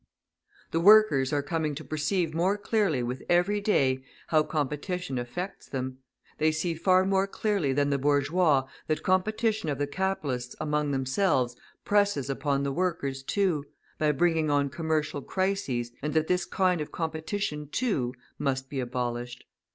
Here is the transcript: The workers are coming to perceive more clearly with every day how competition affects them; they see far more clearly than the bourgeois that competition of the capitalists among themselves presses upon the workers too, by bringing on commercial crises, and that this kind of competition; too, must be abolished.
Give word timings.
The 0.71 0.79
workers 0.79 1.31
are 1.31 1.43
coming 1.43 1.75
to 1.75 1.83
perceive 1.83 2.33
more 2.33 2.57
clearly 2.57 3.03
with 3.03 3.21
every 3.29 3.61
day 3.61 4.03
how 4.29 4.41
competition 4.41 5.19
affects 5.19 5.67
them; 5.67 5.99
they 6.39 6.51
see 6.51 6.73
far 6.73 7.05
more 7.05 7.27
clearly 7.27 7.71
than 7.71 7.91
the 7.91 7.99
bourgeois 7.99 8.65
that 8.87 9.03
competition 9.03 9.69
of 9.69 9.77
the 9.77 9.85
capitalists 9.85 10.55
among 10.59 10.89
themselves 10.89 11.55
presses 11.85 12.31
upon 12.31 12.63
the 12.63 12.71
workers 12.71 13.21
too, 13.21 13.63
by 13.99 14.11
bringing 14.11 14.49
on 14.49 14.71
commercial 14.71 15.21
crises, 15.21 15.91
and 16.01 16.15
that 16.15 16.25
this 16.25 16.45
kind 16.45 16.81
of 16.81 16.91
competition; 16.91 17.67
too, 17.69 18.15
must 18.39 18.71
be 18.71 18.79
abolished. 18.79 19.43